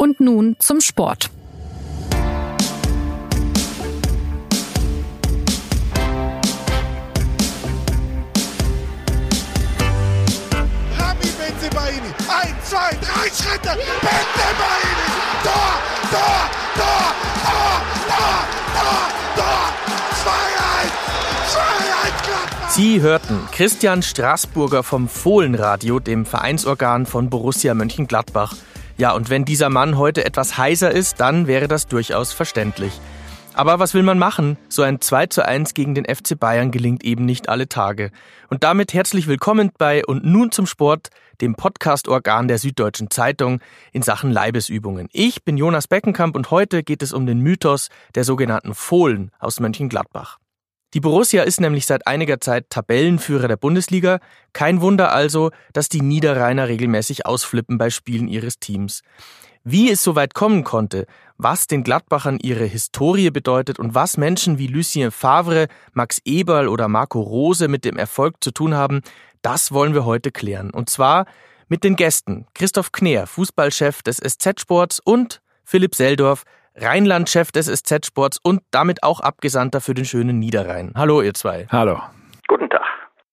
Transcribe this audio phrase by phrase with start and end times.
[0.00, 1.30] Und nun zum Sport.
[12.28, 13.76] Eins, zwei, drei Schritte.
[14.00, 15.08] Benzebaini.
[15.42, 15.52] Tor,
[16.10, 18.38] Tor, Tor, Tor, Tor,
[18.74, 19.02] Tor,
[19.36, 19.72] Tor.
[20.22, 20.98] 2-1.
[21.50, 22.70] 2-1 Gladbach.
[22.70, 28.54] Sie hörten Christian Straßburger vom Fohlenradio, dem Vereinsorgan von Borussia Mönchengladbach.
[28.98, 33.00] Ja, und wenn dieser Mann heute etwas heiser ist, dann wäre das durchaus verständlich.
[33.54, 34.58] Aber was will man machen?
[34.68, 38.10] So ein 2 zu 1 gegen den FC Bayern gelingt eben nicht alle Tage.
[38.50, 43.60] Und damit herzlich willkommen bei Und nun zum Sport, dem Podcast-Organ der Süddeutschen Zeitung
[43.92, 45.08] in Sachen Leibesübungen.
[45.12, 49.60] Ich bin Jonas Beckenkamp und heute geht es um den Mythos der sogenannten Fohlen aus
[49.60, 50.38] Mönchengladbach.
[50.94, 54.20] Die Borussia ist nämlich seit einiger Zeit Tabellenführer der Bundesliga.
[54.54, 59.02] Kein Wunder also, dass die Niederrheiner regelmäßig ausflippen bei Spielen ihres Teams.
[59.64, 61.06] Wie es so weit kommen konnte,
[61.36, 66.88] was den Gladbachern ihre Historie bedeutet und was Menschen wie Lucien Favre, Max Eberl oder
[66.88, 69.02] Marco Rose mit dem Erfolg zu tun haben,
[69.42, 70.70] das wollen wir heute klären.
[70.70, 71.26] Und zwar
[71.68, 76.44] mit den Gästen Christoph Kneer, Fußballchef des SZ-Sports und Philipp Seldorf,
[76.80, 80.92] Rheinland-Chef des SZ-Sports und damit auch Abgesandter für den schönen Niederrhein.
[80.96, 81.66] Hallo, ihr zwei.
[81.70, 82.00] Hallo.
[82.46, 82.82] Guten Tag.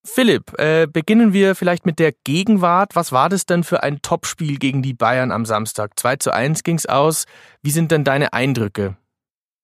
[0.04, 2.96] Philipp, äh, beginnen wir vielleicht mit der Gegenwart.
[2.96, 5.92] Was war das denn für ein Topspiel gegen die Bayern am Samstag?
[5.98, 7.26] 2 zu 1 ging's aus.
[7.64, 8.96] Wie sind denn deine Eindrücke?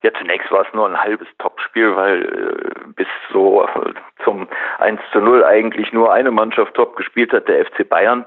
[0.03, 3.93] Ja, zunächst war es nur ein halbes Topspiel, weil äh, bis so äh,
[4.23, 4.47] zum
[4.79, 8.25] 1 zu 0 eigentlich nur eine Mannschaft top gespielt hat, der FC Bayern,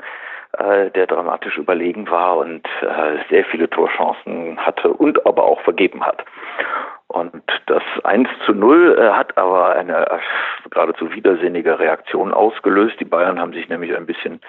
[0.58, 6.04] äh, der dramatisch überlegen war und äh, sehr viele Torchancen hatte und aber auch vergeben
[6.04, 6.24] hat.
[7.08, 10.20] Und das 1 zu 0 äh, hat aber eine
[10.70, 12.98] geradezu widersinnige Reaktion ausgelöst.
[12.98, 14.40] Die Bayern haben sich nämlich ein bisschen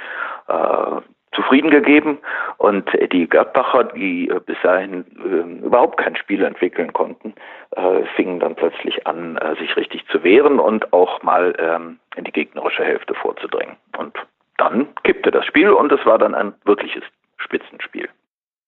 [0.48, 1.02] äh,
[1.36, 2.20] zufrieden gegeben
[2.58, 7.33] und die Gladbacher, die bis dahin äh, überhaupt kein Spiel entwickeln konnten,
[7.72, 12.23] äh, fingen dann plötzlich an, äh, sich richtig zu wehren und auch mal ähm, in
[12.23, 13.76] die gegnerische Hälfte vorzudringen.
[13.98, 14.15] Und
[14.58, 17.04] dann kippte das Spiel und es war dann ein wirkliches
[17.38, 18.10] Spitzenspiel.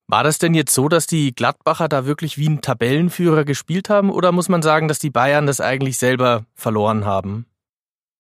[0.10, 4.10] War das denn jetzt so, dass die Gladbacher da wirklich wie ein Tabellenführer gespielt haben
[4.10, 7.46] oder muss man sagen, dass die Bayern das eigentlich selber verloren haben?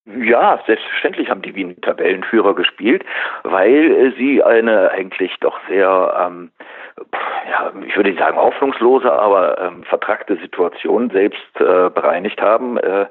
[0.05, 3.03] Ja, selbstverständlich haben die wie ein Tabellenführer gespielt,
[3.43, 6.51] weil sie eine eigentlich doch sehr, ähm,
[7.49, 12.77] ja, ich würde nicht sagen hoffnungslose, aber ähm, vertrackte Situation selbst äh, bereinigt haben.
[12.77, 13.07] Äh,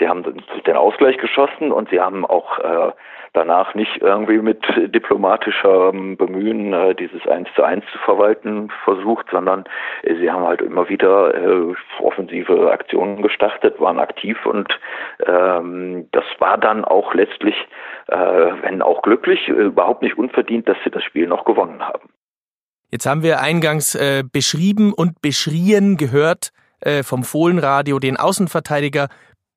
[0.00, 0.24] sie haben
[0.66, 2.92] den Ausgleich geschossen und sie haben auch äh,
[3.32, 4.62] danach nicht irgendwie mit
[4.94, 9.64] diplomatischem Bemühen äh, dieses Eins zu eins zu verwalten versucht, sondern
[10.02, 14.68] äh, sie haben halt immer wieder äh, offensive Aktionen gestartet, waren aktiv und
[15.26, 17.54] ähm, das war dann auch letztlich,
[18.08, 22.10] äh, wenn auch glücklich, äh, überhaupt nicht unverdient, dass sie das Spiel noch gewonnen haben.
[22.90, 29.08] Jetzt haben wir eingangs äh, beschrieben und beschrien gehört äh, vom Fohlenradio den Außenverteidiger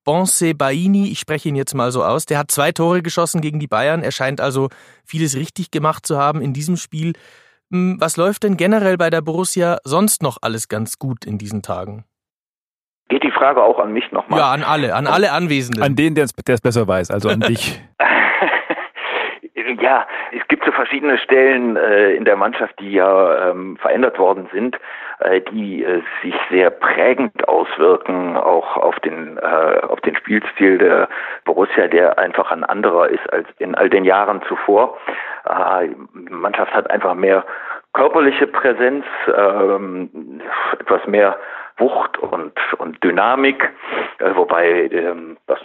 [0.05, 3.59] Bonse Baini, ich spreche ihn jetzt mal so aus, der hat zwei Tore geschossen gegen
[3.59, 4.03] die Bayern.
[4.03, 4.69] Er scheint also
[5.03, 7.13] vieles richtig gemacht zu haben in diesem Spiel.
[7.71, 11.63] Hm, was läuft denn generell bei der Borussia sonst noch alles ganz gut in diesen
[11.63, 12.05] Tagen?
[13.09, 14.39] Geht die Frage auch an mich nochmal?
[14.39, 15.83] Ja, an alle, an alle Anwesenden.
[15.83, 17.81] An den, der es besser weiß, also an dich.
[19.85, 24.49] Ja, es gibt so verschiedene Stellen äh, in der Mannschaft, die ja ähm, verändert worden
[24.51, 24.79] sind,
[25.19, 31.07] äh, die äh, sich sehr prägend auswirken, auch auf den äh, auf den Spielstil der
[31.43, 34.97] Borussia, der einfach ein anderer ist als in all den Jahren zuvor.
[35.45, 37.45] Äh, die Mannschaft hat einfach mehr
[37.93, 39.05] körperliche Präsenz,
[39.37, 40.41] ähm,
[40.79, 41.37] etwas mehr
[41.77, 43.69] Wucht und, und Dynamik,
[44.17, 45.59] äh, wobei ähm, das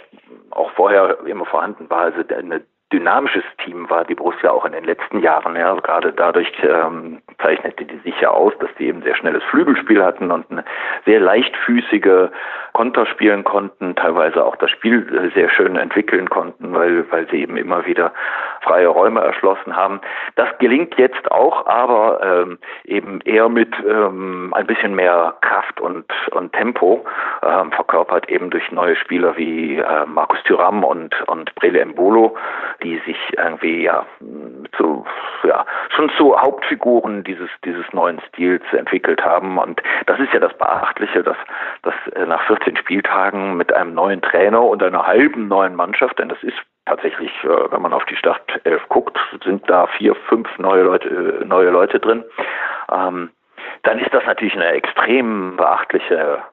[0.51, 4.83] auch vorher immer vorhanden war, also eine dynamisches Team war die Borussia auch in den
[4.83, 5.55] letzten Jahren.
[5.55, 10.03] Ja, gerade dadurch ähm, zeichnete die sich ja aus, dass die eben sehr schnelles Flügelspiel
[10.03, 10.63] hatten und eine
[11.05, 12.29] sehr leichtfüßige
[12.73, 17.41] Konter spielen konnten, teilweise auch das Spiel äh, sehr schön entwickeln konnten, weil weil sie
[17.41, 18.13] eben immer wieder
[18.61, 20.01] freie Räume erschlossen haben.
[20.35, 26.05] Das gelingt jetzt auch, aber ähm, eben eher mit ähm, ein bisschen mehr Kraft und
[26.31, 27.05] und Tempo
[27.43, 32.35] ähm, verkörpert eben durch neue Spieler wie äh, Markus Thüram und und Brele Mbolo
[32.83, 34.05] die sich irgendwie ja
[34.77, 35.05] zu
[35.43, 40.53] ja schon zu Hauptfiguren dieses dieses neuen Stils entwickelt haben und das ist ja das
[40.57, 41.37] Beachtliche, dass
[41.83, 46.29] dass äh, nach 14 Spieltagen mit einem neuen Trainer und einer halben neuen Mannschaft, denn
[46.29, 50.83] das ist tatsächlich, äh, wenn man auf die Startelf guckt, sind da vier, fünf neue
[50.83, 51.09] Leute
[51.41, 52.23] äh, neue Leute drin.
[52.91, 53.31] Ähm,
[53.83, 56.43] dann ist das natürlich eine extrem beachtliche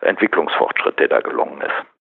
[0.00, 1.93] Entwicklungsfortschritt, der da gelungen ist.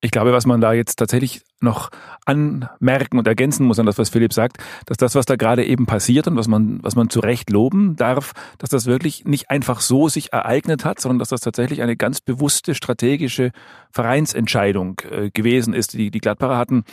[0.00, 1.90] Ich glaube, was man da jetzt tatsächlich noch
[2.24, 5.86] anmerken und ergänzen muss an das, was Philipp sagt, dass das, was da gerade eben
[5.86, 9.80] passiert und was man, was man zu Recht loben darf, dass das wirklich nicht einfach
[9.80, 13.50] so sich ereignet hat, sondern dass das tatsächlich eine ganz bewusste strategische
[13.90, 15.94] Vereinsentscheidung äh, gewesen ist.
[15.94, 16.84] Die, die Gladbacher hatten,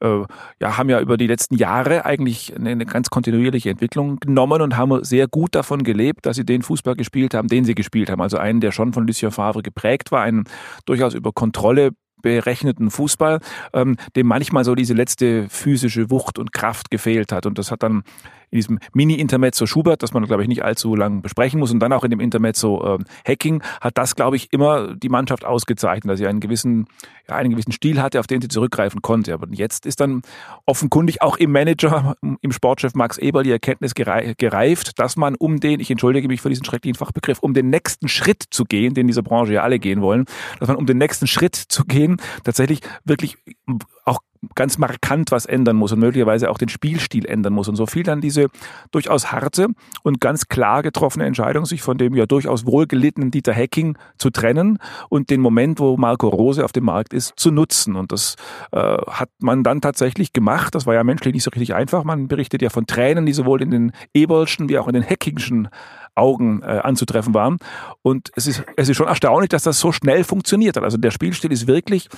[0.00, 0.22] äh,
[0.58, 4.78] ja, haben ja über die letzten Jahre eigentlich eine, eine ganz kontinuierliche Entwicklung genommen und
[4.78, 8.22] haben sehr gut davon gelebt, dass sie den Fußball gespielt haben, den sie gespielt haben.
[8.22, 10.44] Also einen, der schon von Lucien Favre geprägt war, einen
[10.86, 11.90] durchaus über Kontrolle
[12.22, 13.40] berechneten Fußball,
[13.72, 17.46] ähm, dem manchmal so diese letzte physische Wucht und Kraft gefehlt hat.
[17.46, 18.02] Und das hat dann
[18.50, 21.92] in diesem Mini-Intermezzo Schubert, das man, glaube ich, nicht allzu lang besprechen muss, und dann
[21.92, 26.18] auch in dem Intermezzo äh, Hacking, hat das, glaube ich, immer die Mannschaft ausgezeichnet, dass
[26.18, 26.86] sie einen gewissen,
[27.28, 29.34] ja, einen gewissen Stil hatte, auf den sie zurückgreifen konnte.
[29.34, 30.22] Aber jetzt ist dann
[30.64, 35.80] offenkundig auch im Manager, im Sportchef Max Eberl die Erkenntnis gereift, dass man um den,
[35.80, 39.22] ich entschuldige mich für diesen schrecklichen Fachbegriff, um den nächsten Schritt zu gehen, den diese
[39.22, 40.24] Branche ja alle gehen wollen,
[40.60, 43.36] dass man um den nächsten Schritt zu gehen, tatsächlich wirklich
[44.06, 44.20] auch
[44.54, 47.68] ganz markant was ändern muss und möglicherweise auch den Spielstil ändern muss.
[47.68, 48.46] Und so fiel dann diese
[48.92, 49.68] durchaus harte
[50.02, 54.78] und ganz klar getroffene Entscheidung, sich von dem ja durchaus wohlgelittenen Dieter Hecking zu trennen
[55.08, 57.96] und den Moment, wo Marco Rose auf dem Markt ist, zu nutzen.
[57.96, 58.36] Und das
[58.72, 60.74] äh, hat man dann tatsächlich gemacht.
[60.74, 62.04] Das war ja menschlich nicht so richtig einfach.
[62.04, 65.68] Man berichtet ja von Tränen, die sowohl in den Ebolschen wie auch in den Hackingschen
[66.16, 67.58] Augen äh, anzutreffen waren.
[68.02, 70.84] Und es ist, es ist schon erstaunlich, dass das so schnell funktioniert hat.
[70.84, 72.08] Also der Spielstil ist wirklich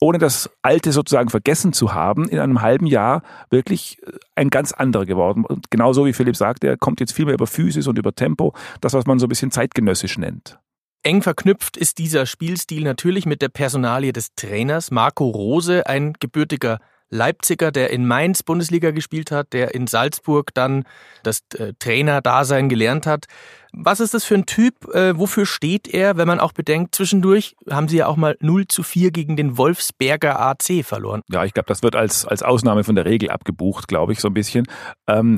[0.00, 4.72] ohne das Alte sozusagen vergessen zu haben, in einem halben Jahr wirklich äh, ein ganz
[4.72, 5.44] anderer geworden.
[5.44, 8.52] Und genauso wie Philipp sagt, er kommt jetzt viel mehr über Physis und über Tempo,
[8.80, 10.58] das, was man so ein bisschen zeitgenössisch nennt.
[11.02, 16.80] Eng verknüpft ist dieser Spielstil natürlich mit der Personalie des Trainers Marco Rose, ein gebürtiger
[17.10, 20.84] Leipziger, der in Mainz Bundesliga gespielt hat, der in Salzburg dann
[21.22, 23.26] das äh, Trainerdasein gelernt hat.
[23.72, 24.92] Was ist das für ein Typ?
[24.94, 28.66] Äh, wofür steht er, wenn man auch bedenkt, zwischendurch haben sie ja auch mal 0
[28.68, 31.22] zu 4 gegen den Wolfsberger AC verloren.
[31.28, 34.28] Ja, ich glaube, das wird als, als Ausnahme von der Regel abgebucht, glaube ich, so
[34.28, 34.66] ein bisschen.
[35.06, 35.36] Ähm,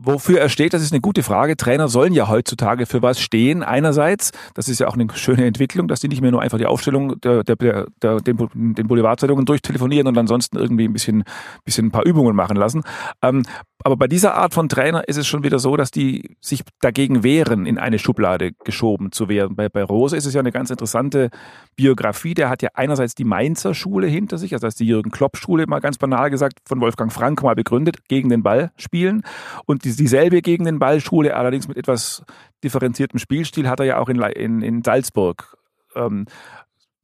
[0.00, 1.56] Wofür er steht, das ist eine gute Frage.
[1.56, 3.64] Trainer sollen ja heutzutage für was stehen.
[3.64, 6.66] Einerseits, das ist ja auch eine schöne Entwicklung, dass die nicht mehr nur einfach die
[6.66, 11.24] Aufstellung der, der, der, den, den Boulevardzeitungen durchtelefonieren und ansonsten irgendwie ein bisschen,
[11.64, 12.84] bisschen ein paar Übungen machen lassen.
[13.22, 13.42] Ähm,
[13.84, 17.22] aber bei dieser Art von Trainer ist es schon wieder so, dass die sich dagegen
[17.22, 19.54] wehren, in eine Schublade geschoben zu werden.
[19.54, 21.30] Bei, bei Rose ist es ja eine ganz interessante
[21.76, 22.34] Biografie.
[22.34, 25.36] Der hat ja einerseits die Mainzer Schule hinter sich, also das ist die Jürgen Klopp
[25.36, 29.22] Schule, mal ganz banal gesagt, von Wolfgang Frank mal begründet, gegen den Ball spielen.
[29.64, 32.24] Und dieselbe gegen den Ball Schule, allerdings mit etwas
[32.64, 35.56] differenziertem Spielstil, hat er ja auch in, in, in Salzburg
[35.94, 36.26] ähm,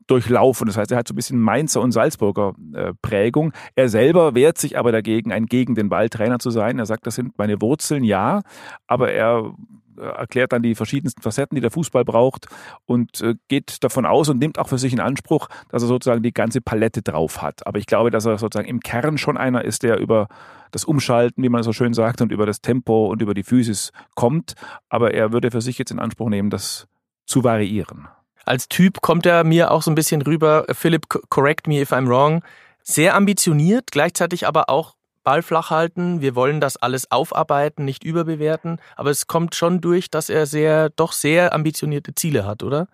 [0.06, 0.66] durchlaufen.
[0.66, 3.52] Das heißt, er hat so ein bisschen Mainzer und Salzburger äh, Prägung.
[3.74, 6.78] Er selber wehrt sich aber dagegen, ein gegen den Ball zu sein.
[6.78, 8.42] Er sagt, das sind meine Wurzeln, ja,
[8.86, 9.54] aber er
[9.98, 12.46] äh, erklärt dann die verschiedensten Facetten, die der Fußball braucht
[12.84, 16.22] und äh, geht davon aus und nimmt auch für sich in Anspruch, dass er sozusagen
[16.22, 17.66] die ganze Palette drauf hat.
[17.66, 20.28] Aber ich glaube, dass er sozusagen im Kern schon einer ist, der über
[20.70, 23.92] das Umschalten, wie man so schön sagt, und über das Tempo und über die Physis
[24.14, 24.54] kommt.
[24.88, 26.88] Aber er würde für sich jetzt in Anspruch nehmen, das
[27.26, 28.08] zu variieren.
[28.44, 32.08] Als Typ kommt er mir auch so ein bisschen rüber, Philipp, correct me if I'm
[32.08, 32.42] wrong,
[32.82, 34.94] sehr ambitioniert, gleichzeitig aber auch
[35.24, 36.20] Ball flach halten.
[36.20, 38.78] Wir wollen das alles aufarbeiten, nicht überbewerten.
[38.94, 42.88] Aber es kommt schon durch, dass er sehr, doch sehr ambitionierte Ziele hat, oder?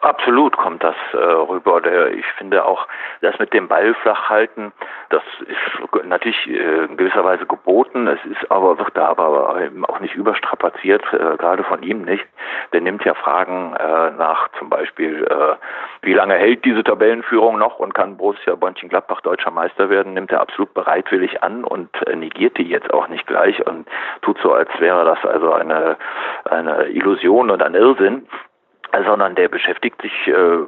[0.00, 1.80] Absolut kommt das äh, rüber.
[1.80, 2.86] Der, ich finde auch,
[3.20, 4.72] das mit dem Ball flach halten,
[5.10, 8.06] das ist natürlich äh, in gewisser Weise geboten.
[8.06, 9.56] Es ist aber, wird da aber
[9.88, 12.24] auch nicht überstrapaziert, äh, gerade von ihm nicht.
[12.72, 15.56] Der nimmt ja Fragen äh, nach zum Beispiel, äh,
[16.02, 20.42] wie lange hält diese Tabellenführung noch und kann Borussia Mönchengladbach deutscher Meister werden, nimmt er
[20.42, 23.88] absolut bereitwillig an und äh, negiert die jetzt auch nicht gleich und
[24.22, 25.96] tut so, als wäre das also eine,
[26.44, 28.28] eine Illusion und ein Irrsinn
[29.04, 30.58] sondern der beschäftigt sich äh,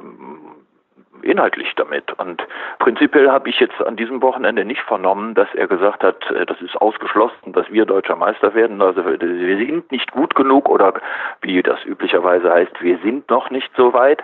[1.23, 2.11] inhaltlich damit.
[2.17, 2.43] Und
[2.79, 6.61] prinzipiell habe ich jetzt an diesem Wochenende nicht vernommen, dass er gesagt hat, äh, das
[6.61, 8.81] ist ausgeschlossen, dass wir deutscher Meister werden.
[8.81, 10.93] Also wir sind nicht gut genug oder
[11.41, 14.23] wie das üblicherweise heißt, wir sind noch nicht so weit.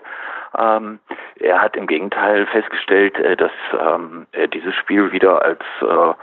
[0.58, 1.00] Ähm,
[1.40, 6.14] er hat im Gegenteil festgestellt, äh, dass ähm, er dieses Spiel wieder als äh,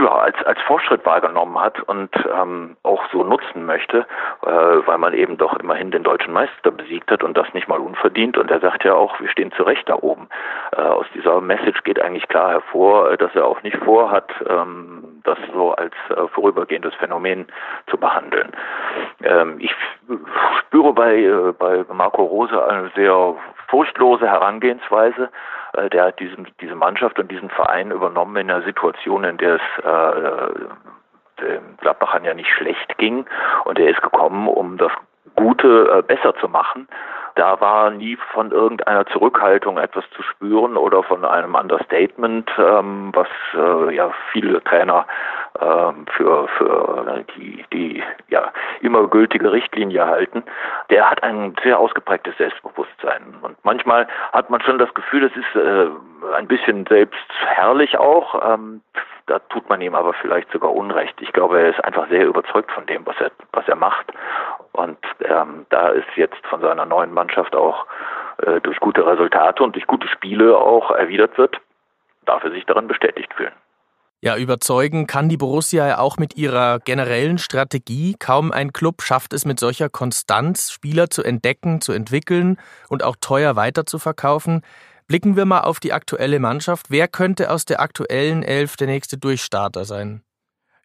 [0.00, 4.06] ja, als, als Fortschritt wahrgenommen hat und ähm, auch so nutzen möchte,
[4.42, 7.78] äh, weil man eben doch immerhin den deutschen Meister besiegt hat und das nicht mal
[7.78, 8.38] unverdient.
[8.38, 10.28] Und er sagt ja auch, wir stehen zu Recht da oben.
[10.76, 15.38] Äh, aus dieser Message geht eigentlich klar hervor, dass er auch nicht vorhat, ähm, das
[15.52, 17.46] so als äh, vorübergehendes Phänomen
[17.90, 18.52] zu behandeln.
[19.22, 19.74] Ähm, ich
[20.60, 23.34] spüre bei, äh, bei Marco Rose eine sehr
[23.68, 25.30] furchtlose Herangehensweise.
[25.76, 29.56] Äh, der hat diesen, diese Mannschaft und diesen Verein übernommen in einer Situation, in der
[29.56, 30.50] es äh,
[31.40, 33.26] den Gladbachern ja nicht schlecht ging.
[33.64, 34.92] Und er ist gekommen, um das
[35.36, 36.88] Gute äh, besser zu machen
[37.34, 43.28] da war nie von irgendeiner Zurückhaltung etwas zu spüren oder von einem Understatement, ähm, was
[43.54, 45.06] äh, ja viele Trainer
[45.58, 50.42] für für die die ja immer gültige Richtlinie halten.
[50.90, 55.54] Der hat ein sehr ausgeprägtes Selbstbewusstsein und manchmal hat man schon das Gefühl, es ist
[55.54, 55.88] äh,
[56.36, 58.54] ein bisschen selbstherrlich auch.
[58.54, 58.82] Ähm,
[59.26, 61.14] da tut man ihm aber vielleicht sogar Unrecht.
[61.20, 64.12] Ich glaube, er ist einfach sehr überzeugt von dem, was er, was er macht.
[64.72, 67.86] Und ähm, da ist jetzt von seiner neuen Mannschaft auch
[68.38, 71.58] äh, durch gute Resultate und durch gute Spiele auch erwidert wird,
[72.26, 73.54] darf er sich darin bestätigt fühlen.
[74.24, 78.16] Ja, überzeugen kann die Borussia ja auch mit ihrer generellen Strategie.
[78.18, 82.56] Kaum ein Club schafft es mit solcher Konstanz, Spieler zu entdecken, zu entwickeln
[82.88, 84.62] und auch teuer weiterzuverkaufen.
[85.06, 86.86] Blicken wir mal auf die aktuelle Mannschaft.
[86.88, 90.22] Wer könnte aus der aktuellen Elf der nächste Durchstarter sein?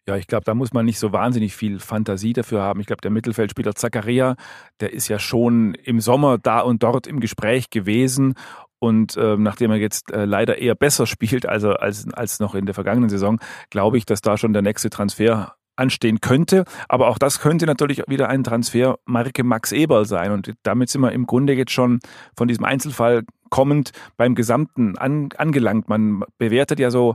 [0.06, 2.80] Ja, ich glaube, da muss man nicht so wahnsinnig viel Fantasie dafür haben.
[2.80, 4.36] Ich glaube, der Mittelfeldspieler Zakaria,
[4.80, 8.34] der ist ja schon im Sommer da und dort im Gespräch gewesen.
[8.80, 12.66] Und äh, nachdem er jetzt äh, leider eher besser spielt also als, als noch in
[12.66, 16.64] der vergangenen Saison, glaube ich, dass da schon der nächste Transfer anstehen könnte.
[16.88, 20.32] Aber auch das könnte natürlich wieder ein Transfer Marke Max Eberl sein.
[20.32, 22.00] Und damit sind wir im Grunde jetzt schon
[22.36, 25.88] von diesem Einzelfall kommend beim Gesamten an, angelangt.
[25.88, 27.14] Man bewertet ja so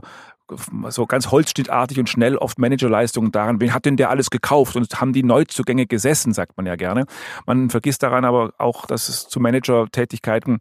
[0.88, 5.00] so ganz holzschnittartig und schnell oft Managerleistungen daran, wen hat denn der alles gekauft und
[5.00, 7.06] haben die Neuzugänge gesessen, sagt man ja gerne.
[7.46, 10.58] Man vergisst daran aber auch, dass es zu Manager-Tätigkeiten,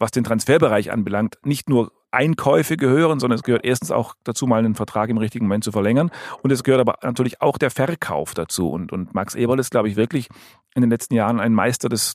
[0.00, 4.58] was den Transferbereich anbelangt, nicht nur Einkäufe gehören, sondern es gehört erstens auch dazu, mal
[4.58, 6.10] einen Vertrag im richtigen Moment zu verlängern.
[6.42, 8.70] Und es gehört aber natürlich auch der Verkauf dazu.
[8.70, 10.28] Und, und Max Eberl ist, glaube ich, wirklich
[10.74, 12.14] in den letzten Jahren ein Meister des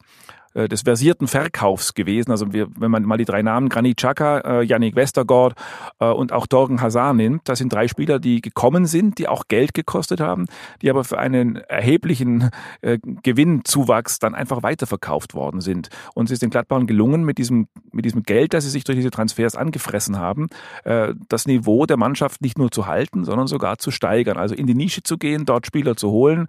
[0.56, 2.32] äh, des versierten Verkaufs gewesen.
[2.32, 5.54] Also wir, wenn man mal die drei Namen Granit Xhaka, äh, Yannick Westergaard
[6.00, 9.48] äh, und auch Dorgen Hazard nimmt, das sind drei Spieler, die gekommen sind, die auch
[9.48, 10.46] Geld gekostet haben,
[10.82, 12.50] die aber für einen erheblichen
[12.82, 15.90] äh, Gewinnzuwachs dann einfach weiterverkauft worden sind.
[16.14, 18.98] Und es ist den Gladbachern gelungen, mit diesem, mit diesem Geld, das sie sich durch
[18.98, 20.48] diese Transfers angefressen haben,
[20.86, 24.38] äh, das Niveau der Mannschaft nicht nur zu halten, sondern sogar zu steigern.
[24.38, 26.48] Also in die Nische zu gehen, dort Spieler zu holen,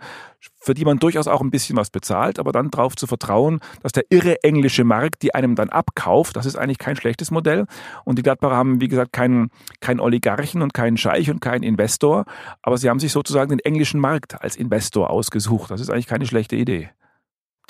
[0.60, 3.92] für die man durchaus auch ein bisschen was bezahlt, aber dann darauf zu vertrauen, dass
[3.92, 7.66] der irre englische Markt, die einem dann abkauft, das ist eigentlich kein schlechtes Modell.
[8.04, 9.50] Und die Gladbacher haben, wie gesagt, keinen,
[9.80, 12.24] keinen Oligarchen und keinen Scheich und keinen Investor,
[12.62, 15.70] aber sie haben sich sozusagen den englischen Markt als Investor ausgesucht.
[15.70, 16.90] Das ist eigentlich keine schlechte Idee.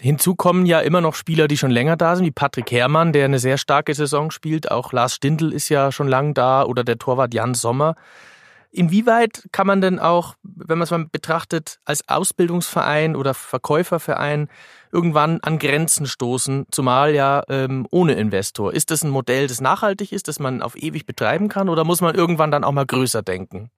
[0.01, 3.25] Hinzu kommen ja immer noch Spieler, die schon länger da sind, wie Patrick Herrmann, der
[3.25, 4.71] eine sehr starke Saison spielt.
[4.71, 7.97] Auch Lars Stindl ist ja schon lang da oder der Torwart Jan Sommer.
[8.77, 14.49] Inwieweit kann man denn auch, wenn man es mal betrachtet, als Ausbildungsverein oder Verkäuferverein
[14.93, 18.73] irgendwann an Grenzen stoßen, zumal ja ähm, ohne Investor?
[18.73, 22.03] Ist das ein Modell, das nachhaltig ist, das man auf ewig betreiben kann oder muss
[22.03, 23.71] man irgendwann dann auch mal größer denken?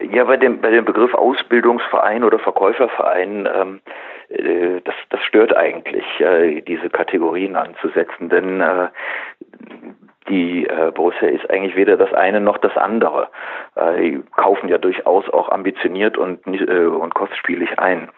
[0.00, 3.80] Ja, bei dem, bei dem Begriff Ausbildungsverein oder Verkäuferverein, ähm,
[4.28, 8.88] äh, das, das stört eigentlich, äh, diese Kategorien anzusetzen, denn äh,
[10.28, 13.28] die äh, Borussia ist eigentlich weder das eine noch das andere.
[13.74, 18.08] Äh, die kaufen ja durchaus auch ambitioniert und, äh, und kostspielig ein.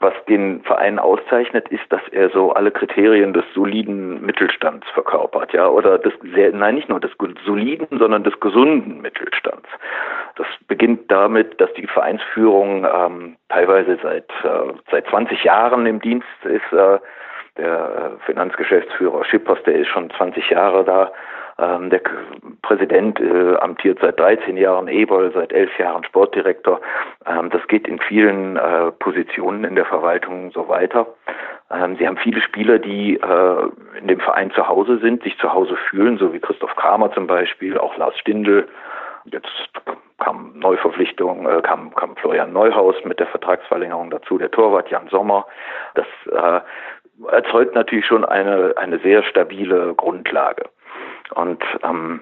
[0.00, 5.68] Was den Verein auszeichnet, ist, dass er so alle Kriterien des soliden Mittelstands verkörpert, ja,
[5.68, 7.12] oder des sehr, nein, nicht nur des
[7.44, 9.68] soliden, sondern des gesunden Mittelstands.
[10.36, 16.26] Das beginnt damit, dass die Vereinsführung ähm, teilweise seit äh, seit 20 Jahren im Dienst
[16.44, 16.72] ist.
[16.72, 16.98] Äh,
[17.56, 21.10] der äh, Finanzgeschäftsführer Schippers, der ist schon 20 Jahre da
[21.58, 22.00] ähm, der
[22.62, 26.80] Präsident äh, amtiert seit 13 Jahren, Eberl seit 11 Jahren Sportdirektor.
[27.26, 31.06] Ähm, das geht in vielen äh, Positionen in der Verwaltung so weiter.
[31.70, 35.52] Ähm, sie haben viele Spieler, die äh, in dem Verein zu Hause sind, sich zu
[35.52, 38.68] Hause fühlen, so wie Christoph Kramer zum Beispiel, auch Lars Stindl.
[39.24, 39.50] Jetzt
[40.18, 45.46] kam Neuverpflichtung, äh, kam, kam Florian Neuhaus mit der Vertragsverlängerung dazu, der Torwart Jan Sommer.
[45.94, 46.60] Das äh,
[47.32, 50.66] erzeugt natürlich schon eine, eine sehr stabile Grundlage.
[51.34, 52.20] Und ähm,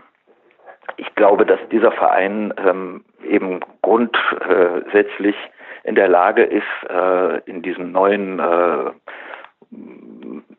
[0.97, 5.37] ich glaube, dass dieser Verein ähm, eben grundsätzlich
[5.85, 8.91] in der Lage ist, äh, in diesen neuen äh,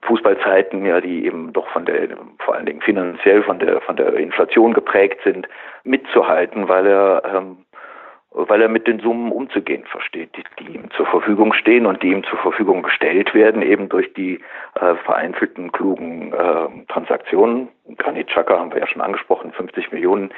[0.04, 2.10] Fußballzeiten, ja, die eben doch von der,
[2.40, 5.48] vor allen Dingen finanziell von der, von der Inflation geprägt sind,
[5.84, 7.58] mitzuhalten, weil er ähm,
[8.36, 12.12] weil er mit den Summen umzugehen versteht, die, die, ihm zur Verfügung stehen und die
[12.12, 14.42] ihm zur Verfügung gestellt werden, eben durch die
[14.75, 17.70] äh, vereinzelten, klugen äh, Transaktionen.
[17.98, 20.32] Granit Xhaka haben wir ja schon angesprochen, 50 Millionen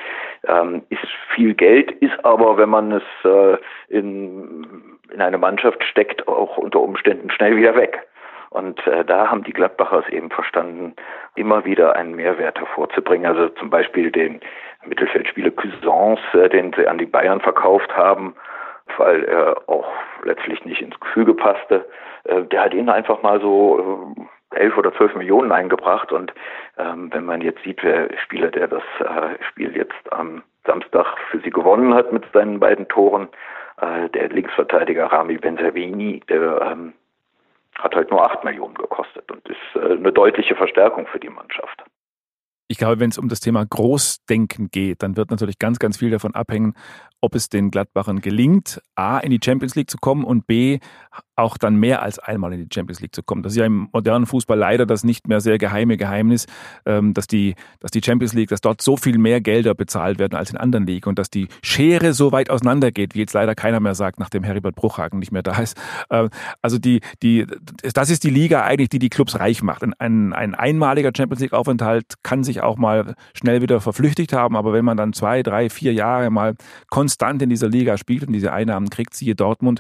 [0.48, 3.58] ähm, ist viel Geld, ist aber, wenn man es äh,
[3.90, 4.66] in,
[5.12, 8.08] in eine Mannschaft steckt, auch unter Umständen schnell wieder weg.
[8.50, 10.96] Und äh, da haben die Gladbachers eben verstanden,
[11.36, 13.26] immer wieder einen Mehrwert hervorzubringen.
[13.26, 14.40] Also zum Beispiel den
[14.86, 18.36] Mittelfeldspieler Cuisance, äh, den sie an die Bayern verkauft haben,
[18.98, 19.88] weil er auch
[20.24, 21.86] letztlich nicht ins Gefüge passte.
[22.24, 26.34] Äh, der hat ihnen einfach mal so äh, elf oder zwölf Millionen eingebracht und
[26.78, 31.40] ähm, wenn man jetzt sieht, wer Spieler, der das äh, Spiel jetzt am Samstag für
[31.40, 33.28] sie gewonnen hat mit seinen beiden Toren,
[33.82, 36.94] äh, der Linksverteidiger Rami Benzervini, der ähm,
[37.80, 41.84] hat halt nur acht Millionen gekostet und ist äh, eine deutliche Verstärkung für die Mannschaft.
[42.70, 46.10] Ich glaube, wenn es um das Thema Großdenken geht, dann wird natürlich ganz, ganz viel
[46.12, 46.74] davon abhängen,
[47.22, 50.80] ob es den Gladbachern gelingt, A, in die Champions League zu kommen und B,
[51.36, 53.44] auch dann mehr als einmal in die Champions League zu kommen.
[53.44, 56.48] Das ist ja im modernen Fußball leider das nicht mehr sehr geheime Geheimnis,
[56.86, 60.36] ähm, dass die, dass die Champions League, dass dort so viel mehr Gelder bezahlt werden
[60.36, 63.80] als in anderen Ligen und dass die Schere so weit auseinandergeht, wie jetzt leider keiner
[63.80, 65.78] mehr sagt, nachdem Heribert Bruchhagen nicht mehr da ist.
[66.10, 66.30] Ähm,
[66.62, 67.46] also die, die,
[67.94, 69.84] das ist die Liga eigentlich, die die Clubs reich macht.
[70.00, 74.74] Ein, ein einmaliger Champions League Aufenthalt kann sich auch mal schnell wieder verflüchtigt haben, aber
[74.74, 76.56] wenn man dann zwei, drei, vier Jahre mal
[77.08, 79.80] konstant in dieser Liga spielt und diese Einnahmen kriegt, siehe Dortmund,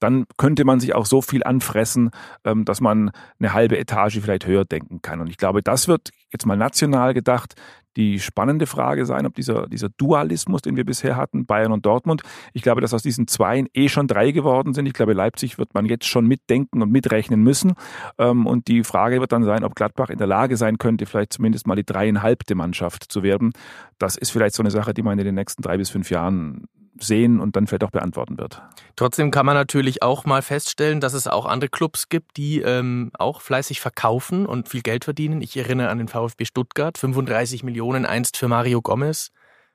[0.00, 2.10] dann könnte man sich auch so viel anfressen,
[2.44, 5.20] ähm, dass man eine halbe Etage vielleicht höher denken kann.
[5.20, 7.54] Und ich glaube, das wird jetzt mal national gedacht
[7.96, 12.22] die spannende Frage sein, ob dieser, dieser Dualismus, den wir bisher hatten, Bayern und Dortmund,
[12.52, 14.86] ich glaube, dass aus diesen Zweien eh schon drei geworden sind.
[14.86, 17.74] Ich glaube, Leipzig wird man jetzt schon mitdenken und mitrechnen müssen.
[18.18, 21.32] Ähm, und die Frage wird dann sein, ob Gladbach in der Lage sein könnte, vielleicht
[21.32, 23.52] zumindest mal die dreieinhalbte Mannschaft zu werden.
[23.98, 26.64] Das ist vielleicht so eine Sache, die man in den nächsten drei bis fünf Jahren
[26.98, 28.62] sehen und dann vielleicht auch beantworten wird.
[28.96, 33.10] Trotzdem kann man natürlich auch mal feststellen, dass es auch andere Clubs gibt, die ähm,
[33.18, 35.42] auch fleißig verkaufen und viel Geld verdienen.
[35.42, 39.30] Ich erinnere an den VfB Stuttgart, 35 Millionen einst für Mario Gomez,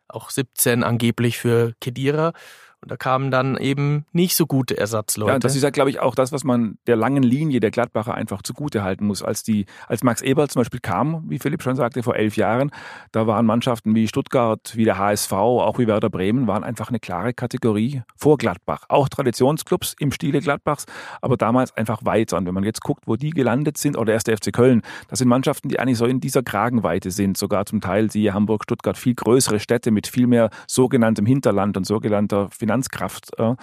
[0.07, 2.33] auch 17 angeblich für Kedira.
[2.81, 5.31] Und da kamen dann eben nicht so gute Ersatzleute.
[5.33, 8.13] Ja, das ist ja, glaube ich, auch das, was man der langen Linie der Gladbacher
[8.13, 9.21] einfach zugute halten muss.
[9.21, 12.71] Als, die, als Max Eberl zum Beispiel kam, wie Philipp schon sagte, vor elf Jahren,
[13.12, 17.00] da waren Mannschaften wie Stuttgart, wie der HSV, auch wie Werder Bremen, waren einfach eine
[17.00, 18.86] klare Kategorie vor Gladbach.
[18.88, 20.86] Auch Traditionsclubs im Stile Gladbachs,
[21.21, 22.38] aber damals einfach weiter.
[22.38, 25.19] Und wenn man jetzt guckt, wo die gelandet sind, oder erst der FC Köln, das
[25.19, 28.98] sind Mannschaften, die eigentlich so in dieser Kragenweite sind, sogar zum Teil, siehe Hamburg, Stuttgart,
[28.98, 33.55] viel größere Städte mit viel mehr sogenanntem Hinterland und sogenannter Finanzkraft äh,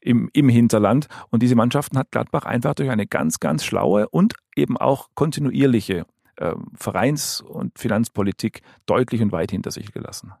[0.00, 1.08] im, im Hinterland.
[1.30, 6.06] Und diese Mannschaften hat Gladbach einfach durch eine ganz, ganz schlaue und eben auch kontinuierliche
[6.36, 10.32] äh, Vereins- und Finanzpolitik deutlich und weit hinter sich gelassen.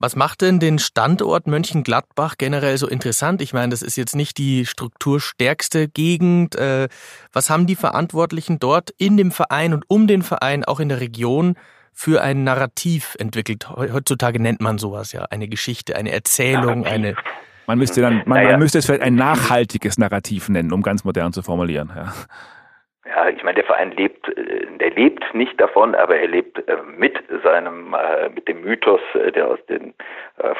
[0.00, 3.42] Was macht denn den Standort Mönchengladbach generell so interessant?
[3.42, 6.54] Ich meine, das ist jetzt nicht die strukturstärkste Gegend.
[6.54, 6.88] Äh,
[7.32, 11.00] was haben die Verantwortlichen dort in dem Verein und um den Verein, auch in der
[11.00, 11.56] Region,
[11.92, 13.68] für ein Narrativ entwickelt?
[13.70, 17.16] Heutzutage nennt man sowas ja eine Geschichte, eine Erzählung, eine
[17.68, 18.50] man müsste dann, man, naja.
[18.52, 21.92] man müsste es vielleicht ein nachhaltiges Narrativ nennen, um ganz modern zu formulieren.
[21.94, 22.12] Ja.
[23.08, 26.76] Ja, ich meine, der Verein lebt, äh, der lebt nicht davon, aber er lebt äh,
[26.96, 29.00] mit seinem, äh, mit dem Mythos,
[29.34, 29.94] der aus den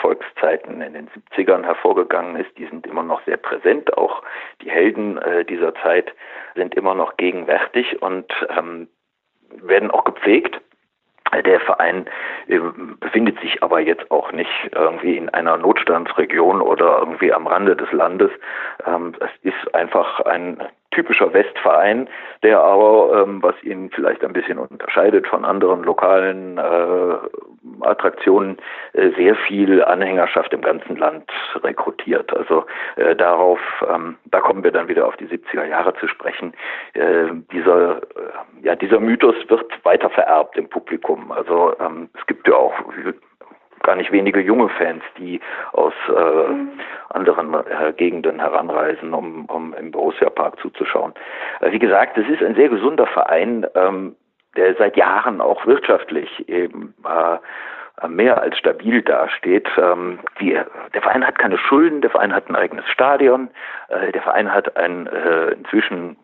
[0.00, 2.50] Volkszeiten in den 70ern hervorgegangen ist.
[2.58, 3.96] Die sind immer noch sehr präsent.
[3.96, 4.22] Auch
[4.60, 6.12] die Helden dieser Zeit
[6.56, 8.88] sind immer noch gegenwärtig und ähm,
[9.62, 10.60] werden auch gepflegt.
[11.44, 12.06] Der Verein
[12.46, 12.58] äh,
[13.00, 17.90] befindet sich aber jetzt auch nicht irgendwie in einer Notstandsregion oder irgendwie am Rande des
[17.92, 18.30] Landes.
[18.86, 22.08] Ähm, es ist einfach ein typischer Westverein,
[22.42, 27.16] der aber, ähm, was ihn vielleicht ein bisschen unterscheidet von anderen lokalen äh,
[27.80, 28.56] Attraktionen,
[28.94, 31.30] äh, sehr viel Anhängerschaft im ganzen Land
[31.62, 32.34] rekrutiert.
[32.34, 32.64] Also
[32.96, 36.54] äh, darauf, ähm, da kommen wir dann wieder auf die 70er Jahre zu sprechen.
[36.94, 38.02] Äh, dieser, äh,
[38.62, 41.30] ja, dieser Mythos wird weiter vererbt im Publikum.
[41.32, 42.74] Also ähm, es gibt ja auch
[43.88, 45.40] gar nicht wenige junge Fans, die
[45.72, 46.72] aus äh, mhm.
[47.08, 51.14] anderen äh, Gegenden heranreisen, um, um im Borussia Park zuzuschauen.
[51.62, 54.14] Äh, wie gesagt, es ist ein sehr gesunder Verein, ähm,
[54.56, 59.66] der seit Jahren auch wirtschaftlich eben äh, mehr als stabil dasteht.
[59.78, 60.60] Ähm, die,
[60.92, 63.48] der Verein hat keine Schulden, der Verein hat ein eigenes Stadion,
[63.88, 66.18] äh, der Verein hat ein äh, inzwischen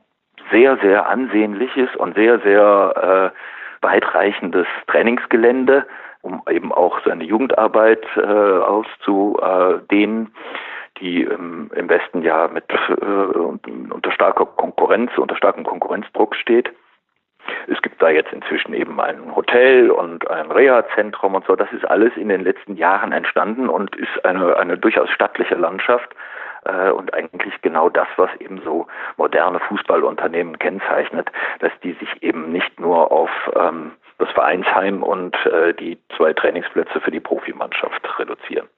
[0.50, 5.86] sehr, sehr ansehnliches und sehr, sehr äh, weitreichendes Trainingsgelände
[6.24, 10.34] um eben auch seine Jugendarbeit äh, auszudehnen,
[11.00, 16.72] die ähm, im Westen ja mit äh, unter starker Konkurrenz, unter starkem Konkurrenzdruck steht.
[17.66, 21.56] Es gibt da jetzt inzwischen eben ein Hotel und ein Reha-Zentrum und so.
[21.56, 26.08] Das ist alles in den letzten Jahren entstanden und ist eine, eine durchaus stattliche Landschaft
[26.64, 32.52] äh, und eigentlich genau das, was eben so moderne Fußballunternehmen kennzeichnet, dass die sich eben
[32.52, 38.68] nicht nur auf ähm, das Vereinsheim und äh, die zwei Trainingsplätze für die Profimannschaft reduzieren.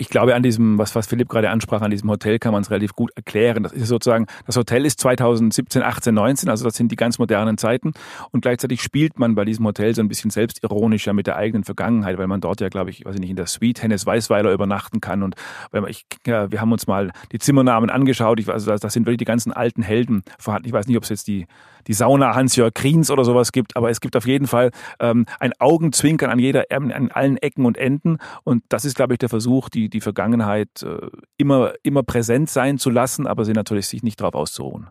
[0.00, 2.70] Ich glaube, an diesem, was, was Philipp gerade ansprach, an diesem Hotel kann man es
[2.70, 3.64] relativ gut erklären.
[3.64, 7.58] Das ist sozusagen, das Hotel ist 2017, 18, 19, also das sind die ganz modernen
[7.58, 7.92] Zeiten.
[8.30, 12.16] Und gleichzeitig spielt man bei diesem Hotel so ein bisschen selbstironischer mit der eigenen Vergangenheit,
[12.16, 15.00] weil man dort ja, glaube ich, weiß ich nicht, in der Suite Hennes Weißweiler übernachten
[15.00, 15.24] kann.
[15.24, 15.34] Und
[15.72, 18.38] weil ich, ja, wir haben uns mal die Zimmernamen angeschaut.
[18.38, 20.68] Ich, also das sind wirklich die ganzen alten Helden vorhanden.
[20.68, 21.48] Ich weiß nicht, ob es jetzt die,
[21.88, 25.52] die Sauna Hans-Jörg Kriens oder sowas gibt, aber es gibt auf jeden Fall ähm, ein
[25.58, 28.18] Augenzwinkern an jeder, an allen Ecken und Enden.
[28.44, 32.78] Und das ist, glaube ich, der Versuch, die, die Vergangenheit äh, immer, immer präsent sein
[32.78, 34.88] zu lassen, aber sie natürlich sich nicht darauf auszuruhen.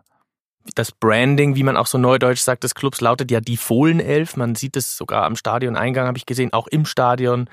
[0.74, 4.36] Das Branding, wie man auch so neudeutsch sagt, des Clubs lautet ja die Fohlenelf.
[4.36, 7.48] Man sieht es sogar am Stadioneingang, habe ich gesehen, auch im Stadion.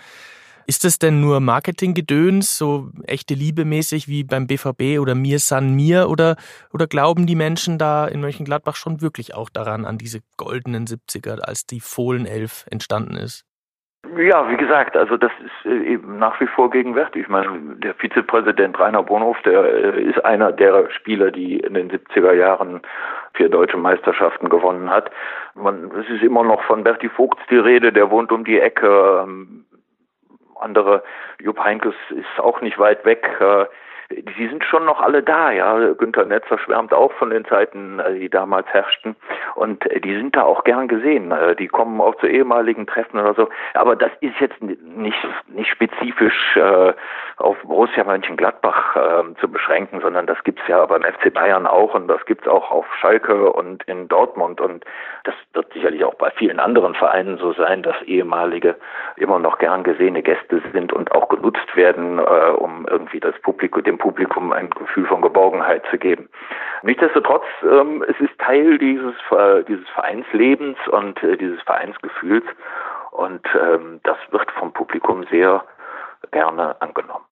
[0.67, 5.75] Ist das denn nur Marketinggedöns, so echte Liebe mäßig wie beim BVB oder Mir San
[5.75, 6.37] Mir oder,
[6.73, 11.41] oder glauben die Menschen da in Mönchengladbach schon wirklich auch daran, an diese goldenen 70er,
[11.41, 13.45] als die Fohlenelf entstanden ist?
[14.17, 17.23] Ja, wie gesagt, also das ist äh, eben nach wie vor gegenwärtig.
[17.23, 21.91] Ich meine, der Vizepräsident Rainer Bonhoff, der äh, ist einer der Spieler, die in den
[21.91, 22.81] 70er Jahren
[23.33, 25.11] vier deutsche Meisterschaften gewonnen hat.
[25.53, 29.23] Man, es ist immer noch von Berti Vogts die Rede, der wohnt um die Ecke.
[29.23, 29.65] Ähm,
[30.59, 31.03] andere,
[31.41, 33.29] Jupp Heinkes ist auch nicht weit weg.
[34.11, 35.93] Die sind schon noch alle da, ja.
[35.93, 39.15] Günter Netzer schwärmt auch von den Zeiten, äh, die damals herrschten.
[39.55, 41.31] Und äh, die sind da auch gern gesehen.
[41.31, 43.49] Äh, die kommen auch zu ehemaligen Treffen oder so.
[43.73, 46.93] Aber das ist jetzt nicht, nicht spezifisch äh,
[47.37, 52.07] auf Borussia Mönchengladbach äh, zu beschränken, sondern das gibt's ja beim FC Bayern auch und
[52.07, 54.61] das gibt's auch auf Schalke und in Dortmund.
[54.61, 54.85] Und
[55.23, 58.75] das wird sicherlich auch bei vielen anderen Vereinen so sein, dass ehemalige
[59.17, 63.83] immer noch gern gesehene Gäste sind und auch genutzt werden, äh, um irgendwie das Publikum,
[63.83, 66.29] dem Publikum ein Gefühl von Geborgenheit zu geben.
[66.83, 72.45] Nichtsdestotrotz, ähm, es ist Teil dieses, äh, dieses Vereinslebens und äh, dieses Vereinsgefühls
[73.11, 75.63] und ähm, das wird vom Publikum sehr
[76.31, 77.25] gerne angenommen.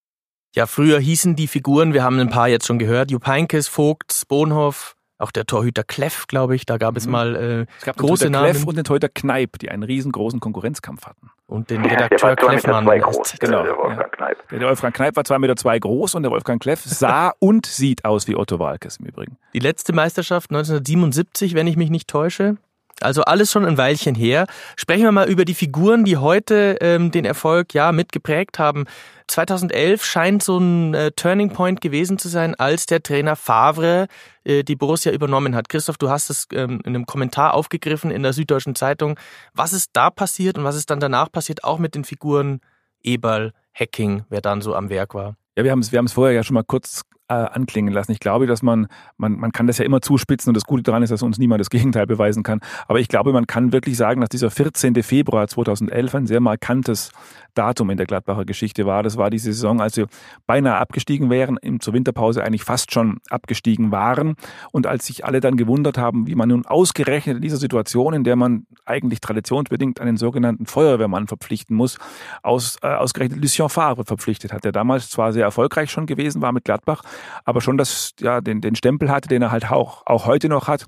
[0.56, 4.24] Ja, früher hießen die Figuren, wir haben ein paar jetzt schon gehört, Jupp Heynckes, Vogt,
[4.30, 7.12] Bohnhoff, auch der Torhüter Kleff, glaube ich, da gab es mhm.
[7.12, 8.52] mal äh, es gab große den Namen.
[8.52, 11.32] Kleff und den Torhüter Kneip, die einen riesengroßen Konkurrenzkampf hatten.
[11.48, 12.86] Und den Redakteur Kleffmann.
[12.86, 13.64] Zwei groß, genau.
[13.64, 14.12] Der Wolfgang.
[14.12, 14.50] Kneip.
[14.50, 18.06] Der Wolfgang Kneip war zwei Meter zwei groß und der Wolfgang Kleff sah und sieht
[18.06, 19.38] aus wie Otto Walkes im Übrigen.
[19.54, 22.58] Die letzte Meisterschaft 1977, wenn ich mich nicht täusche.
[23.02, 24.48] Also alles schon ein Weilchen her.
[24.76, 28.86] Sprechen wir mal über die Figuren, die heute ähm, den Erfolg ja mitgeprägt haben.
[29.28, 34.08] 2011 scheint so ein äh, Turning Point gewesen zu sein, als der Trainer Favre
[34.46, 35.70] die Borussia übernommen hat.
[35.70, 39.20] Christoph, du hast es ähm, in einem Kommentar aufgegriffen in der Süddeutschen Zeitung.
[39.54, 42.60] Was ist da passiert und was ist dann danach passiert, auch mit den Figuren
[43.02, 45.36] Eberl, Hacking, wer dann so am Werk war?
[45.58, 48.12] Ja, wir haben es wir vorher ja schon mal kurz äh, anklingen lassen.
[48.12, 51.04] Ich glaube, dass man, man, man kann das ja immer zuspitzen und das Gute daran
[51.04, 52.60] ist, dass uns niemand das Gegenteil beweisen kann.
[52.88, 55.02] Aber ich glaube, man kann wirklich sagen, dass dieser 14.
[55.04, 57.12] Februar 2011 ein sehr markantes
[57.54, 59.04] Datum in der Gladbacher Geschichte war.
[59.04, 60.06] Das war die Saison, als sie
[60.48, 64.36] beinahe abgestiegen wären, zur Winterpause eigentlich fast schon abgestiegen waren.
[64.72, 68.24] Und als sich alle dann gewundert haben, wie man nun ausgerechnet in dieser Situation, in
[68.24, 71.98] der man eigentlich traditionsbedingt einen sogenannten Feuerwehrmann verpflichten muss,
[72.42, 76.52] aus, äh, ausgerechnet Lucien Favre verpflichtet hat, der damals zwar sehr erfolgreich schon gewesen war
[76.52, 77.04] mit Gladbach,
[77.46, 80.68] aber schon das, ja, den, den Stempel hatte, den er halt auch, auch heute noch
[80.68, 80.86] hat,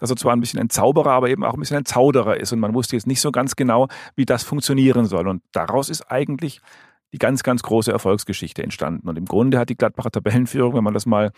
[0.00, 2.52] dass er zwar ein bisschen ein Zauberer, aber eben auch ein bisschen ein Zauderer ist.
[2.52, 5.28] Und man wusste jetzt nicht so ganz genau, wie das funktionieren soll.
[5.28, 6.60] Und daraus ist eigentlich
[7.12, 9.08] die ganz, ganz große Erfolgsgeschichte entstanden.
[9.08, 11.32] Und im Grunde hat die Gladbacher Tabellenführung, wenn man das mal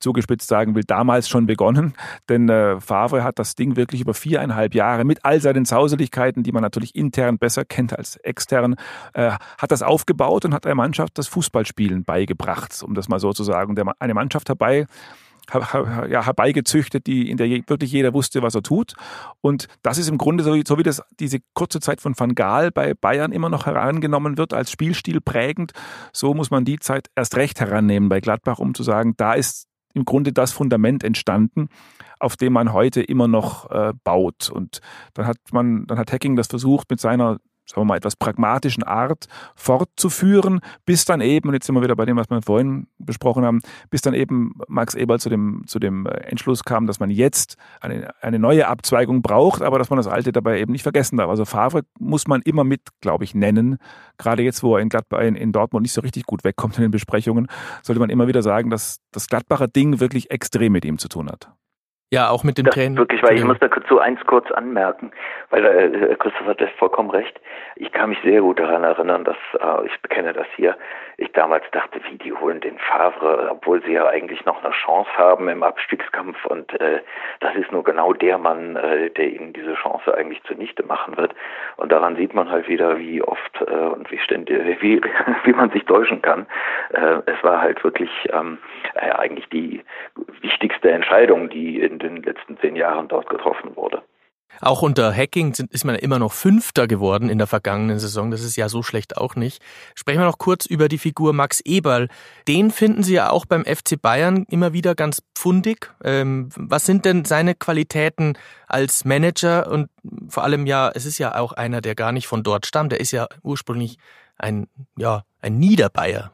[0.00, 1.94] zugespitzt sagen will, damals schon begonnen.
[2.28, 6.52] Denn äh, Favre hat das Ding wirklich über viereinhalb Jahre mit all seinen Zauseligkeiten, die
[6.52, 8.76] man natürlich intern besser kennt als extern,
[9.14, 13.32] äh, hat das aufgebaut und hat der Mannschaft das Fußballspielen beigebracht, um das mal so
[13.32, 13.74] zu sagen.
[13.74, 14.86] Der, eine Mannschaft herbei
[15.52, 18.94] ja, herbeigezüchtet, die, in der wirklich jeder wusste, was er tut.
[19.40, 22.70] Und das ist im Grunde so, so wie das diese kurze Zeit von Van Gaal
[22.70, 25.72] bei Bayern immer noch herangenommen wird als Spielstil prägend,
[26.12, 29.66] so muss man die Zeit erst recht herannehmen bei Gladbach, um zu sagen, da ist
[29.98, 31.68] im Grunde das Fundament entstanden,
[32.18, 34.50] auf dem man heute immer noch äh, baut.
[34.50, 34.80] Und
[35.14, 38.82] dann hat man, dann hat Hacking das versucht mit seiner sagen wir mal, etwas pragmatischen
[38.82, 42.88] Art fortzuführen, bis dann eben, und jetzt sind wir wieder bei dem, was wir vorhin
[42.98, 47.10] besprochen haben, bis dann eben Max Eberl zu dem, zu dem Entschluss kam, dass man
[47.10, 51.18] jetzt eine, eine neue Abzweigung braucht, aber dass man das alte dabei eben nicht vergessen
[51.18, 51.28] darf.
[51.28, 53.78] Also Favre muss man immer mit, glaube ich, nennen.
[54.16, 56.82] Gerade jetzt, wo er in, Gladbach, in, in Dortmund nicht so richtig gut wegkommt in
[56.82, 57.48] den Besprechungen,
[57.82, 61.28] sollte man immer wieder sagen, dass das Gladbacher Ding wirklich extrem mit ihm zu tun
[61.28, 61.52] hat.
[62.10, 62.96] Ja, auch mit dem Training.
[62.96, 65.10] Wirklich, weil ich muss dazu eins kurz anmerken,
[65.50, 67.38] weil äh, Christopher hat vollkommen recht.
[67.76, 70.74] Ich kann mich sehr gut daran erinnern, dass, äh, ich bekenne das hier,
[71.18, 75.10] ich damals dachte, wie, die holen den Favre, obwohl sie ja eigentlich noch eine Chance
[75.18, 77.02] haben im Abstiegskampf und äh,
[77.40, 81.34] das ist nur genau der Mann, äh, der ihnen diese Chance eigentlich zunichte machen wird.
[81.76, 85.00] Und daran sieht man halt wieder, wie oft äh, und wie ständig, wie,
[85.44, 86.46] wie man sich täuschen kann.
[86.90, 88.58] Äh, es war halt wirklich ähm,
[88.94, 89.82] äh, eigentlich die
[90.40, 94.00] wichtigste Entscheidung, die in den letzten zehn Jahren dort getroffen wurde.
[94.60, 98.30] Auch unter Hacking sind, ist man immer noch Fünfter geworden in der vergangenen Saison.
[98.30, 99.62] Das ist ja so schlecht auch nicht.
[99.94, 102.08] Sprechen wir noch kurz über die Figur Max Eberl.
[102.48, 105.92] Den finden Sie ja auch beim FC Bayern immer wieder ganz pfundig.
[106.02, 108.34] Ähm, was sind denn seine Qualitäten
[108.66, 109.70] als Manager?
[109.70, 109.90] Und
[110.28, 112.92] vor allem ja, es ist ja auch einer, der gar nicht von dort stammt.
[112.92, 113.98] Er ist ja ursprünglich
[114.38, 116.32] ein, ja, ein Niederbayer.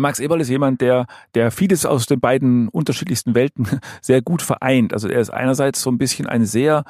[0.00, 4.92] Max Eberl ist jemand, der, der vieles aus den beiden unterschiedlichsten Welten sehr gut vereint.
[4.92, 6.84] Also er ist einerseits so ein bisschen ein sehr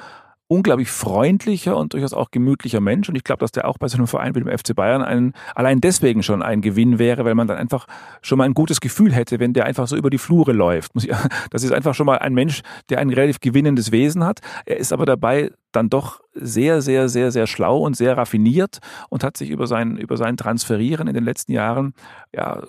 [0.48, 3.08] unglaublich freundlicher und durchaus auch gemütlicher Mensch.
[3.08, 5.32] Und ich glaube, dass der auch bei so einem Verein wie dem FC Bayern ein,
[5.54, 7.86] allein deswegen schon ein Gewinn wäre, weil man dann einfach
[8.22, 10.92] schon mal ein gutes Gefühl hätte, wenn der einfach so über die Flure läuft.
[11.50, 14.40] Das ist einfach schon mal ein Mensch, der ein relativ gewinnendes Wesen hat.
[14.66, 19.22] Er ist aber dabei dann doch sehr, sehr, sehr, sehr schlau und sehr raffiniert und
[19.22, 21.94] hat sich über sein, über sein Transferieren in den letzten Jahren
[22.34, 22.62] ja,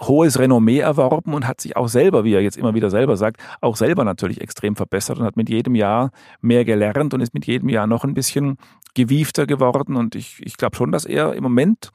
[0.00, 3.42] hohes Renommee erworben und hat sich auch selber, wie er jetzt immer wieder selber sagt,
[3.60, 7.46] auch selber natürlich extrem verbessert und hat mit jedem Jahr mehr gelernt und ist mit
[7.46, 8.56] jedem Jahr noch ein bisschen
[8.94, 9.96] gewiefter geworden.
[9.96, 11.92] Und ich, ich glaube schon, dass er im Moment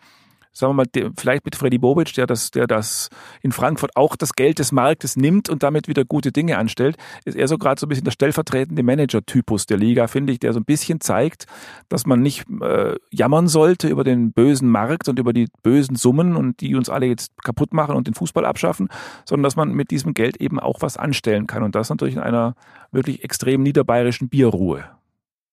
[0.58, 3.10] sagen wir mal, vielleicht mit Freddy Bobic, der das, der das
[3.41, 7.36] in Frankfurt auch das Geld des Marktes nimmt und damit wieder gute Dinge anstellt, ist
[7.36, 10.60] er so gerade so ein bisschen der stellvertretende Manager-Typus der Liga, finde ich, der so
[10.60, 11.46] ein bisschen zeigt,
[11.89, 16.36] dass man nicht äh, jammern sollte über den bösen Markt und über die bösen Summen
[16.36, 18.89] und die uns alle jetzt kaputt machen und den Fußball abschaffen,
[19.26, 22.22] sondern dass man mit diesem Geld eben auch was anstellen kann und das natürlich in
[22.22, 22.56] einer
[22.91, 24.86] wirklich extrem niederbayerischen Bierruhe.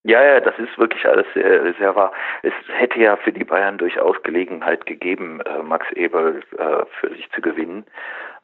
[0.06, 2.12] Ja, ja, das ist wirklich alles sehr, sehr wahr.
[2.42, 7.30] Es hätte ja für die Bayern durchaus Gelegenheit gegeben, äh, Max Eberl äh, für sich
[7.30, 7.84] zu gewinnen.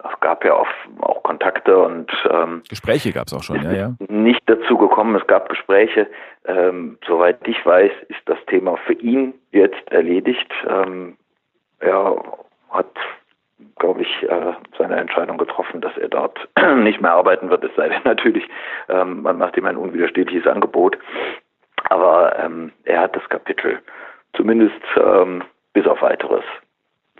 [0.02, 0.68] Es gab ja auch,
[1.02, 3.94] auch Kontakte und ähm, Gespräche gab es auch schon, ja, ja.
[4.08, 6.06] Nicht dazu gekommen, es gab Gespräche.
[6.46, 10.50] Ähm, soweit ich weiß, ist das Thema für ihn jetzt erledigt.
[10.66, 11.18] Ähm,
[11.80, 12.22] er
[12.70, 12.86] hat
[13.78, 17.88] glaube ich, äh, seine Entscheidung getroffen, dass er dort nicht mehr arbeiten wird, es sei
[17.88, 18.48] denn natürlich,
[18.88, 20.96] ähm, man macht ihm ein unwiderstehliches Angebot.
[21.88, 23.80] Aber ähm, er hat das Kapitel
[24.36, 26.44] zumindest ähm, bis auf weiteres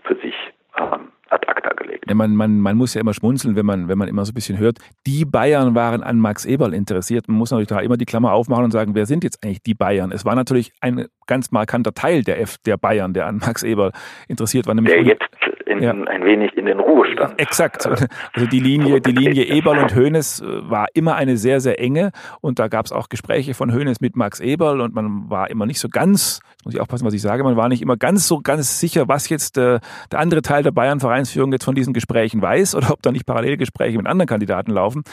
[0.03, 0.35] für sich
[0.77, 2.05] ähm, ad acta gelegt.
[2.07, 4.35] Ja, man, man, man muss ja immer schmunzeln, wenn man, wenn man immer so ein
[4.35, 7.27] bisschen hört, die Bayern waren an Max Eberl interessiert.
[7.27, 9.73] Man muss natürlich da immer die Klammer aufmachen und sagen, wer sind jetzt eigentlich die
[9.73, 10.11] Bayern?
[10.11, 13.91] Es war natürlich ein ganz markanter Teil der, F, der Bayern, der an Max Eberl
[14.27, 14.75] interessiert war.
[14.75, 15.29] Nämlich der jetzt
[15.71, 15.91] in, ja.
[15.91, 17.39] ein wenig in den Ruhestand.
[17.39, 17.87] Exakt.
[17.87, 22.11] Also die Linie, die Linie Eberl und Hoeneß äh, war immer eine sehr, sehr enge
[22.41, 25.65] und da gab es auch Gespräche von Hoeneß mit Max Eberl und man war immer
[25.65, 28.27] nicht so ganz, jetzt muss ich aufpassen, was ich sage, man war nicht immer ganz
[28.27, 29.79] so ganz sicher, was jetzt der,
[30.11, 33.97] der andere Teil der Bayern-Vereinsführung jetzt von diesen Gesprächen weiß oder ob da nicht Parallelgespräche
[33.97, 35.03] mit anderen Kandidaten laufen.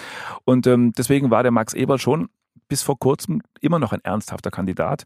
[0.44, 2.29] Und ähm, deswegen war der Max Eberl schon
[2.68, 5.05] bis vor kurzem immer noch ein ernsthafter Kandidat.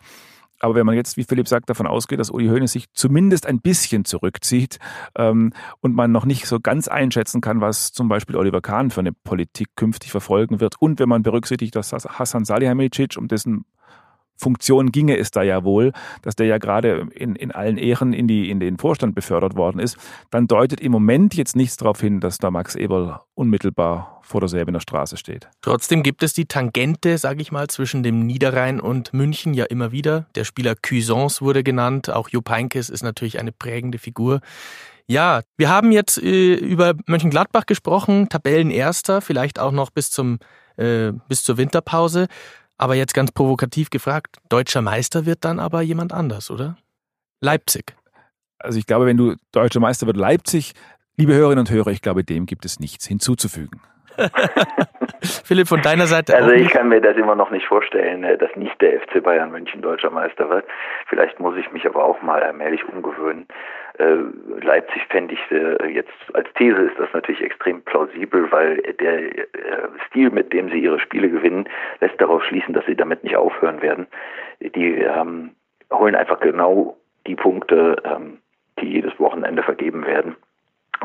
[0.63, 3.61] Aber wenn man jetzt, wie Philipp sagt, davon ausgeht, dass Uli Hoeneß sich zumindest ein
[3.61, 4.79] bisschen zurückzieht
[5.17, 9.01] ähm, und man noch nicht so ganz einschätzen kann, was zum Beispiel Oliver Kahn für
[9.01, 13.65] eine Politik künftig verfolgen wird und wenn man berücksichtigt, dass Hassan Salihamidzic, um dessen
[14.43, 18.27] Funktion ginge es da ja wohl, dass der ja gerade in, in allen Ehren in,
[18.27, 19.97] die, in den Vorstand befördert worden ist,
[20.31, 24.49] dann deutet im Moment jetzt nichts darauf hin, dass da Max Eberl unmittelbar vor der
[24.49, 25.49] Säbener Straße steht.
[25.61, 29.93] Trotzdem gibt es die Tangente, sage ich mal, zwischen dem Niederrhein und München ja immer
[29.93, 30.27] wieder.
[30.35, 34.41] Der Spieler Cuisance wurde genannt, auch Jupp Heynckes ist natürlich eine prägende Figur.
[35.07, 40.39] Ja, wir haben jetzt äh, über Mönchengladbach gesprochen, Tabellenerster, vielleicht auch noch bis zum
[40.77, 42.29] äh, bis zur Winterpause.
[42.83, 46.79] Aber jetzt ganz provokativ gefragt, deutscher Meister wird dann aber jemand anders, oder?
[47.41, 47.95] Leipzig.
[48.59, 50.73] Also ich glaube, wenn du deutscher Meister wird Leipzig,
[51.17, 53.81] liebe Hörerinnen und Hörer, ich glaube, dem gibt es nichts hinzuzufügen.
[55.45, 56.35] Philipp, von deiner Seite.
[56.35, 59.53] Also ich kann mir das immer noch nicht vorstellen, äh, dass nicht der FC Bayern
[59.53, 60.65] München deutscher Meister wird.
[61.07, 63.47] Vielleicht muss ich mich aber auch mal allmählich umgewöhnen.
[63.99, 64.17] Äh,
[64.63, 69.47] Leipzig fände ich äh, jetzt als These ist das natürlich extrem plausibel, weil der
[70.07, 71.69] Stil, mit dem sie ihre Spiele gewinnen,
[72.01, 74.07] lässt darauf schließen, dass sie damit nicht aufhören werden.
[74.61, 75.51] Die ähm,
[75.93, 78.39] holen einfach genau die Punkte, ähm,
[78.81, 80.37] die jedes Wochenende vergeben werden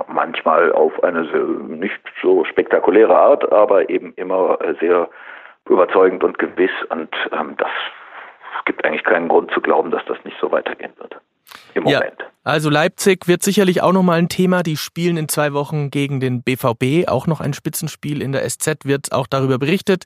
[0.08, 5.10] manchmal auf eine nicht so spektakuläre Art, aber eben immer sehr
[5.68, 6.72] überzeugend und gewiss.
[6.90, 7.72] Und ähm, das
[8.66, 11.20] gibt eigentlich keinen Grund zu glauben, dass das nicht so weitergehen wird.
[11.74, 12.14] Im Moment.
[12.20, 12.26] Ja.
[12.44, 14.64] Also Leipzig wird sicherlich auch nochmal ein Thema.
[14.64, 18.86] Die spielen in zwei Wochen gegen den BVB, auch noch ein Spitzenspiel in der SZ
[18.86, 20.06] wird auch darüber berichtet.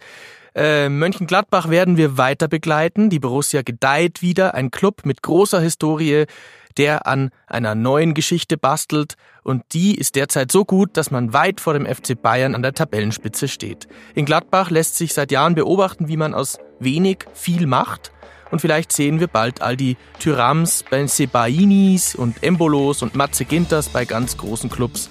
[0.55, 3.11] Äh, Mönchengladbach werden wir weiter begleiten.
[3.11, 6.25] Die Borussia gedeiht wieder, ein Club mit großer Historie,
[6.77, 11.61] der an einer neuen Geschichte bastelt und die ist derzeit so gut, dass man weit
[11.61, 13.87] vor dem FC Bayern an der Tabellenspitze steht.
[14.15, 18.11] In Gladbach lässt sich seit Jahren beobachten, wie man aus wenig viel macht
[18.51, 24.05] und vielleicht sehen wir bald all die Tyrams, Benzebainis und Embolos und Matze Ginters bei
[24.05, 25.09] ganz großen Clubs.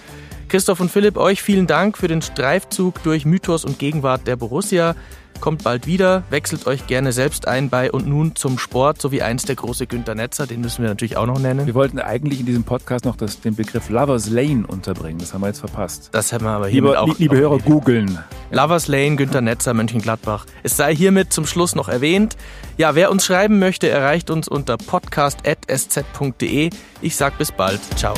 [0.51, 4.97] Christoph und Philipp, euch vielen Dank für den Streifzug durch Mythos und Gegenwart der Borussia
[5.41, 9.23] kommt bald wieder, wechselt euch gerne selbst ein bei und nun zum Sport, so wie
[9.23, 11.67] einst der große Günther Netzer, den müssen wir natürlich auch noch nennen.
[11.67, 15.41] Wir wollten eigentlich in diesem Podcast noch das, den Begriff Lovers Lane unterbringen, das haben
[15.43, 16.11] wir jetzt verpasst.
[16.13, 17.19] Das haben wir aber hiermit liebe, auch.
[17.19, 18.19] Liebe Hörer, googeln.
[18.51, 20.47] Lovers Lane, Günther Netzer, Mönchengladbach.
[20.63, 22.37] Es sei hiermit zum Schluss noch erwähnt.
[22.77, 26.71] Ja, wer uns schreiben möchte, erreicht uns unter podcast.sz.de.
[27.01, 27.81] Ich sag bis bald.
[27.97, 28.15] Ciao.